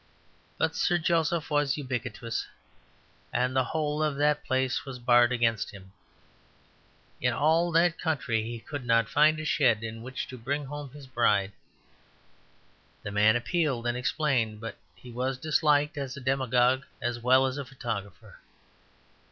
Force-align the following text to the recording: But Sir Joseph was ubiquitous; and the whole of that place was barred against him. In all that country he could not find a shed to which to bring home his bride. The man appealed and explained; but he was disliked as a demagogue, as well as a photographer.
But 0.57 0.75
Sir 0.75 0.97
Joseph 0.97 1.51
was 1.51 1.77
ubiquitous; 1.77 2.47
and 3.31 3.55
the 3.55 3.65
whole 3.65 4.01
of 4.01 4.15
that 4.15 4.43
place 4.43 4.83
was 4.83 4.97
barred 4.97 5.31
against 5.31 5.69
him. 5.69 5.91
In 7.21 7.33
all 7.33 7.71
that 7.73 7.99
country 8.01 8.41
he 8.41 8.57
could 8.59 8.83
not 8.83 9.07
find 9.07 9.39
a 9.39 9.45
shed 9.45 9.79
to 9.81 9.99
which 10.01 10.27
to 10.29 10.39
bring 10.39 10.65
home 10.65 10.89
his 10.89 11.05
bride. 11.05 11.51
The 13.03 13.11
man 13.11 13.35
appealed 13.35 13.85
and 13.85 13.95
explained; 13.95 14.59
but 14.59 14.75
he 14.95 15.11
was 15.11 15.37
disliked 15.37 15.99
as 15.99 16.17
a 16.17 16.19
demagogue, 16.19 16.83
as 16.99 17.19
well 17.19 17.45
as 17.45 17.59
a 17.59 17.63
photographer. 17.65 18.39